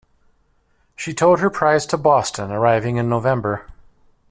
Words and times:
She 0.95 1.13
towed 1.13 1.41
her 1.41 1.51
prize 1.51 1.85
to 1.85 1.95
Boston, 1.99 2.49
arriving 2.51 2.97
in 2.97 3.07
November. 3.07 3.67